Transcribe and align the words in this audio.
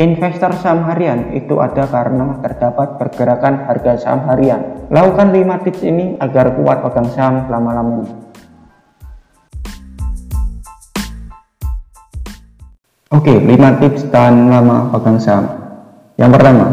Investor 0.00 0.56
saham 0.56 0.88
harian 0.88 1.36
itu 1.36 1.60
ada 1.60 1.84
karena 1.84 2.40
terdapat 2.40 2.96
pergerakan 2.96 3.68
harga 3.68 4.00
saham 4.00 4.24
harian. 4.32 4.88
Lakukan 4.88 5.28
5 5.28 5.60
tips 5.68 5.84
ini 5.84 6.16
agar 6.16 6.56
kuat 6.56 6.80
pegang 6.80 7.04
saham 7.12 7.44
selama-lamanya. 7.44 8.08
Oke, 13.12 13.44
5 13.44 13.80
tips 13.84 14.08
tahan 14.08 14.48
lama 14.48 14.88
pegang 14.88 15.20
saham. 15.20 15.44
Yang 16.16 16.30
pertama, 16.32 16.66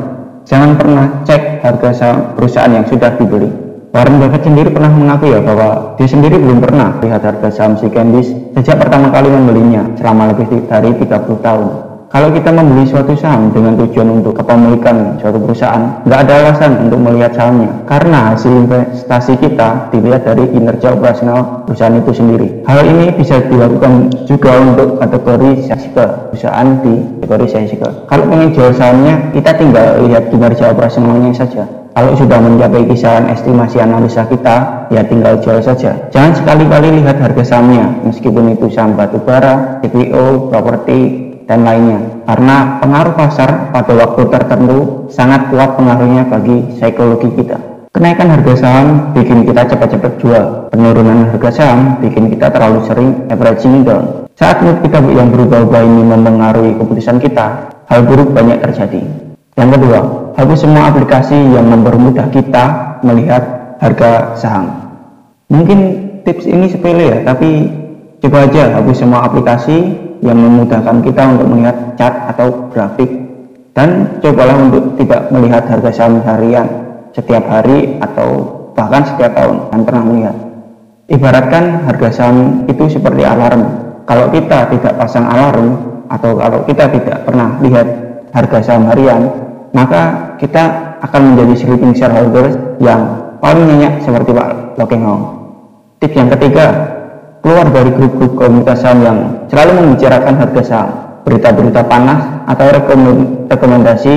jangan 0.47 0.71
pernah 0.79 1.05
cek 1.27 1.67
harga 1.67 1.89
saham 1.91 2.17
perusahaan 2.31 2.71
yang 2.71 2.87
sudah 2.87 3.11
dibeli. 3.19 3.51
Warren 3.91 4.23
Buffett 4.23 4.47
sendiri 4.47 4.71
pernah 4.71 4.95
mengaku 4.95 5.35
ya 5.35 5.43
bahwa 5.43 5.99
dia 5.99 6.07
sendiri 6.07 6.39
belum 6.39 6.63
pernah 6.63 6.95
lihat 7.03 7.27
harga 7.27 7.51
saham 7.51 7.75
si 7.75 7.91
Candice 7.91 8.55
sejak 8.55 8.79
pertama 8.79 9.11
kali 9.11 9.27
membelinya 9.27 9.83
selama 9.99 10.31
lebih 10.31 10.63
dari 10.71 10.95
30 10.95 11.43
tahun. 11.43 11.96
Kalau 12.07 12.31
kita 12.31 12.55
membeli 12.55 12.87
suatu 12.87 13.19
saham 13.19 13.51
dengan 13.51 13.75
tujuan 13.83 14.23
untuk 14.23 14.39
kepemilikan 14.39 15.19
suatu 15.19 15.43
perusahaan, 15.43 16.07
nggak 16.07 16.19
ada 16.23 16.33
alasan 16.39 16.87
untuk 16.87 17.03
melihat 17.03 17.35
sahamnya, 17.35 17.67
karena 17.83 18.31
hasil 18.31 18.63
investasi 18.63 19.35
kita 19.35 19.91
dilihat 19.91 20.23
dari 20.23 20.47
kinerja 20.47 20.95
operasional 20.95 21.67
perusahaan 21.67 21.99
itu 21.99 22.11
sendiri. 22.15 22.47
Hal 22.63 22.79
ini 22.87 23.11
bisa 23.11 23.43
dilakukan 23.43 24.23
juga 24.23 24.55
untuk 24.55 25.03
kategori 25.03 25.67
cycle 25.67 26.31
perusahaan 26.31 26.69
di 26.79 26.95
kategori 27.19 27.47
cycle. 27.75 27.93
Kalau 28.07 28.25
ingin 28.31 28.49
jual 28.55 28.71
sahamnya, 28.71 29.15
kita 29.35 29.51
tinggal 29.59 29.99
lihat 30.07 30.31
kinerja 30.31 30.71
operasionalnya 30.71 31.35
saja. 31.35 31.67
Kalau 31.91 32.13
sudah 32.15 32.39
mencapai 32.39 32.87
kisaran 32.87 33.27
estimasi 33.35 33.83
analisa 33.83 34.23
kita, 34.31 34.87
ya 34.93 35.03
tinggal 35.03 35.43
jual 35.43 35.59
saja. 35.59 35.97
Jangan 36.13 36.39
sekali-kali 36.39 37.03
lihat 37.03 37.19
harga 37.19 37.43
sahamnya, 37.43 37.99
meskipun 38.07 38.53
itu 38.55 38.71
saham 38.71 38.95
batubara, 38.95 39.81
CPO, 39.83 40.53
properti, 40.53 41.26
dan 41.47 41.63
lainnya. 41.63 42.21
Karena 42.27 42.77
pengaruh 42.83 43.15
pasar 43.15 43.71
pada 43.71 43.93
waktu 43.95 44.21
tertentu 44.27 45.07
sangat 45.09 45.47
kuat 45.49 45.79
pengaruhnya 45.79 46.27
bagi 46.27 46.75
psikologi 46.75 47.31
kita. 47.39 47.57
Kenaikan 47.95 48.29
harga 48.29 48.53
saham 48.53 49.15
bikin 49.17 49.47
kita 49.47 49.65
cepat-cepat 49.73 50.11
jual. 50.21 50.45
Penurunan 50.69 51.33
harga 51.33 51.49
saham 51.49 51.97
bikin 52.03 52.29
kita 52.29 52.53
terlalu 52.53 52.85
sering 52.85 53.25
averaging 53.31 53.81
down 53.81 54.27
saat 54.37 54.61
mood 54.61 54.77
kita 54.85 55.01
yang 55.09 55.33
berubah-ubah 55.33 55.81
ini 55.81 56.13
mempengaruhi 56.13 56.77
keputusan 56.77 57.17
kita 57.17 57.73
hal 57.89 58.05
buruk 58.05 58.37
banyak 58.37 58.61
terjadi. 58.61 59.01
Yang 59.57 59.69
kedua 59.81 59.99
hapus 60.37 60.59
semua 60.61 60.93
aplikasi 60.93 61.33
yang 61.33 61.65
mempermudah 61.65 62.29
kita 62.29 62.65
melihat 63.01 63.73
harga 63.81 64.37
saham. 64.37 64.93
Mungkin 65.49 65.79
tips 66.21 66.45
ini 66.45 66.69
sepele 66.69 67.17
ya 67.17 67.17
tapi 67.25 67.65
coba 68.21 68.45
aja 68.45 68.77
hapus 68.77 68.97
semua 69.01 69.25
aplikasi 69.25 70.05
yang 70.23 70.37
memudahkan 70.37 71.03
kita 71.05 71.23
untuk 71.37 71.47
melihat 71.51 71.75
chart 71.97 72.15
atau 72.35 72.71
grafik. 72.73 73.09
Dan 73.77 74.17
cobalah 74.21 74.57
untuk 74.57 74.97
tidak 74.97 75.29
melihat 75.29 75.63
harga 75.69 75.91
saham 75.93 76.17
harian 76.25 76.65
setiap 77.13 77.45
hari 77.45 78.01
atau 78.01 78.29
bahkan 78.73 79.05
setiap 79.05 79.37
tahun 79.37 79.69
dan 79.69 79.79
pernah 79.85 80.03
melihat. 80.05 80.35
Ibaratkan 81.07 81.85
harga 81.85 82.09
saham 82.09 82.65
itu 82.65 82.89
seperti 82.89 83.21
alarm. 83.21 83.63
Kalau 84.09 84.33
kita 84.33 84.73
tidak 84.73 84.93
pasang 84.97 85.29
alarm 85.29 85.77
atau 86.07 86.35
kalau 86.39 86.59
kita 86.65 86.89
tidak 86.89 87.17
pernah 87.27 87.59
lihat 87.59 87.87
harga 88.31 88.59
saham 88.63 88.87
harian 88.91 89.27
maka 89.75 90.33
kita 90.39 90.95
akan 91.03 91.21
menjadi 91.33 91.53
sleeping 91.67 91.93
shareholder 91.93 92.77
yang 92.79 93.01
paling 93.43 93.67
nyenyak 93.67 93.99
seperti 94.01 94.31
Pak 94.31 94.79
Lokengong 94.79 95.21
tips 95.99 96.15
yang 96.15 96.29
ketiga 96.37 96.65
keluar 97.47 97.71
dari 97.71 97.95
grup-grup 97.95 98.35
komunitas 98.35 98.83
saham 98.83 98.99
yang 99.07 99.17
selalu 99.47 99.71
membicarakan 99.79 100.35
harga 100.35 100.61
saham, 100.67 100.89
berita-berita 101.23 101.79
panas, 101.87 102.43
atau 102.43 102.67
rekomendasi 103.47 104.15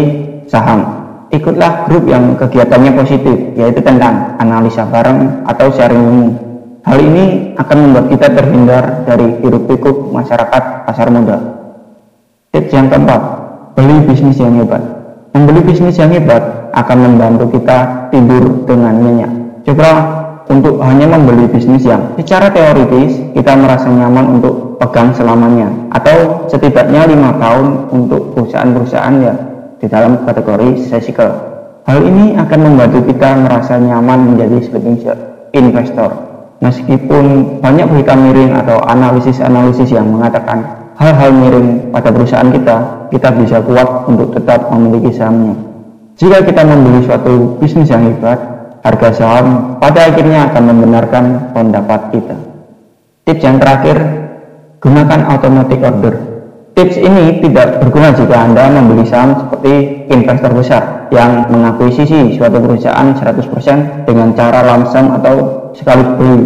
saham. 0.50 0.98
Ikutlah 1.30 1.86
grup 1.86 2.10
yang 2.10 2.34
kegiatannya 2.34 2.90
positif, 2.98 3.54
yaitu 3.54 3.78
tentang 3.86 4.34
analisa 4.42 4.82
bareng 4.82 5.46
atau 5.46 5.70
sharing 5.70 6.02
ilmu. 6.02 6.28
Hal 6.82 6.98
ini 6.98 7.54
akan 7.54 7.76
membuat 7.86 8.06
kita 8.10 8.34
terhindar 8.34 9.06
dari 9.06 9.38
hiruk-pikuk 9.46 10.10
masyarakat 10.10 10.90
pasar 10.90 11.06
modal. 11.14 11.38
Tips 12.50 12.74
yang 12.74 12.90
keempat, 12.90 13.20
beli 13.78 14.10
bisnis 14.10 14.42
yang 14.42 14.58
hebat. 14.58 14.82
Membeli 15.30 15.62
bisnis 15.62 15.94
yang 16.02 16.10
hebat 16.10 16.74
akan 16.74 16.98
membantu 16.98 17.46
kita 17.54 18.10
tidur 18.10 18.66
dengan 18.66 18.98
nyenyak. 18.98 19.32
Coba 19.62 20.19
untuk 20.50 20.82
hanya 20.82 21.06
membeli 21.06 21.46
bisnis 21.46 21.86
yang 21.86 22.18
secara 22.18 22.50
teoritis 22.50 23.22
kita 23.32 23.54
merasa 23.54 23.86
nyaman 23.86 24.42
untuk 24.42 24.82
pegang 24.82 25.14
selamanya 25.14 25.70
atau 25.94 26.50
setidaknya 26.50 27.06
lima 27.06 27.38
tahun 27.38 27.86
untuk 27.94 28.34
perusahaan-perusahaan 28.34 29.16
yang 29.22 29.38
di 29.78 29.86
dalam 29.86 30.26
kategori 30.26 30.90
cyclical. 30.90 31.30
Hal 31.86 32.02
ini 32.04 32.36
akan 32.36 32.60
membantu 32.60 33.06
kita 33.08 33.38
merasa 33.40 33.78
nyaman 33.78 34.34
menjadi 34.34 34.58
sleeping 34.68 35.00
investor. 35.56 36.10
Meskipun 36.60 37.56
banyak 37.64 37.88
berita 37.88 38.12
miring 38.12 38.52
atau 38.52 38.84
analisis-analisis 38.84 39.96
yang 39.96 40.12
mengatakan 40.12 40.92
hal-hal 41.00 41.32
miring 41.32 41.88
pada 41.88 42.12
perusahaan 42.12 42.52
kita, 42.52 43.08
kita 43.08 43.32
bisa 43.40 43.64
kuat 43.64 44.04
untuk 44.04 44.36
tetap 44.36 44.68
memiliki 44.68 45.16
sahamnya. 45.16 45.56
Jika 46.20 46.44
kita 46.44 46.60
membeli 46.68 47.00
suatu 47.08 47.56
bisnis 47.56 47.88
yang 47.88 48.04
hebat, 48.12 48.59
harga 48.80 49.08
saham 49.12 49.76
pada 49.76 50.08
akhirnya 50.12 50.50
akan 50.52 50.62
membenarkan 50.72 51.24
pendapat 51.52 52.00
kita. 52.16 52.36
Tips 53.28 53.42
yang 53.44 53.60
terakhir, 53.60 53.96
gunakan 54.80 55.20
automatic 55.28 55.80
order. 55.84 56.14
Tips 56.72 56.96
ini 56.96 57.44
tidak 57.44 57.82
berguna 57.84 58.16
jika 58.16 58.36
Anda 58.40 58.72
membeli 58.72 59.04
saham 59.04 59.36
seperti 59.36 60.06
investor 60.08 60.50
besar 60.56 61.12
yang 61.12 61.50
mengakuisisi 61.52 62.40
suatu 62.40 62.56
perusahaan 62.56 63.12
100% 63.12 64.08
dengan 64.08 64.32
cara 64.32 64.64
lamsam 64.64 65.12
atau 65.20 65.68
sekali 65.76 66.04
beli. 66.16 66.40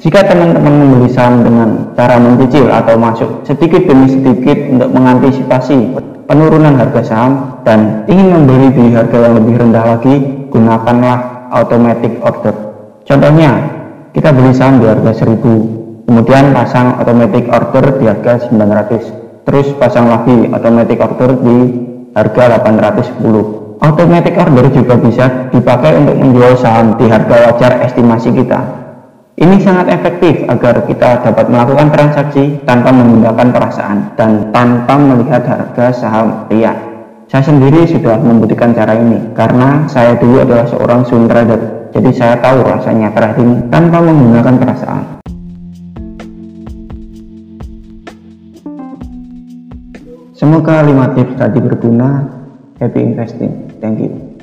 Jika 0.00 0.24
teman-teman 0.24 0.72
membeli 0.80 1.08
saham 1.12 1.44
dengan 1.44 1.92
cara 1.92 2.16
mencicil 2.16 2.72
atau 2.72 2.96
masuk 2.96 3.30
sedikit 3.44 3.84
demi 3.84 4.08
sedikit 4.08 4.56
untuk 4.72 4.88
mengantisipasi 4.96 5.76
penurunan 6.24 6.74
harga 6.80 7.02
saham 7.04 7.32
dan 7.64 8.08
ingin 8.08 8.32
membeli 8.32 8.68
di 8.72 8.84
harga 8.96 9.18
yang 9.28 9.34
lebih 9.40 9.54
rendah 9.60 9.84
lagi, 9.84 10.14
gunakanlah 10.48 11.35
automatic 11.52 12.18
order. 12.22 12.54
Contohnya, 13.06 13.52
kita 14.16 14.32
beli 14.32 14.50
saham 14.56 14.80
di 14.82 14.86
harga 14.88 15.12
1000, 15.12 16.08
kemudian 16.08 16.56
pasang 16.56 16.96
automatic 16.98 17.46
order 17.52 17.84
di 18.00 18.04
harga 18.08 18.48
900, 18.48 19.44
terus 19.44 19.70
pasang 19.76 20.08
lagi 20.08 20.48
automatic 20.50 20.98
order 20.98 21.36
di 21.38 21.56
harga 22.16 22.42
810. 22.64 23.76
Automatic 23.76 24.34
order 24.40 24.66
juga 24.72 24.94
bisa 24.96 25.52
dipakai 25.52 26.00
untuk 26.00 26.16
menjual 26.16 26.56
saham 26.56 26.96
di 26.96 27.06
harga 27.12 27.36
wajar 27.52 27.72
estimasi 27.84 28.32
kita. 28.32 28.86
Ini 29.36 29.60
sangat 29.60 29.92
efektif 29.92 30.48
agar 30.48 30.88
kita 30.88 31.20
dapat 31.20 31.52
melakukan 31.52 31.92
transaksi 31.92 32.56
tanpa 32.64 32.88
menggunakan 32.88 33.52
perasaan 33.52 34.16
dan 34.16 34.48
tanpa 34.48 34.96
melihat 34.96 35.44
harga 35.44 35.92
saham 35.92 36.48
real. 36.48 36.95
Saya 37.26 37.42
sendiri 37.42 37.82
sudah 37.90 38.22
membuktikan 38.22 38.70
cara 38.70 38.94
ini 38.94 39.34
karena 39.34 39.82
saya 39.90 40.14
dulu 40.14 40.46
adalah 40.46 40.62
seorang 40.70 41.02
trader. 41.02 41.90
Jadi 41.90 42.10
saya 42.14 42.38
tahu 42.38 42.62
rasanya 42.62 43.10
trading 43.10 43.66
tanpa 43.66 43.98
menggunakan 43.98 44.54
perasaan. 44.62 45.04
Semoga 50.38 50.86
5 50.86 51.16
tips 51.18 51.34
tadi 51.34 51.58
berguna. 51.58 52.30
Happy 52.78 53.02
investing. 53.02 53.74
Thank 53.82 54.06
you. 54.06 54.35